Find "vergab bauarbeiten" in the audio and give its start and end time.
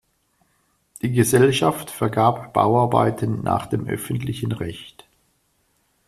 1.91-3.43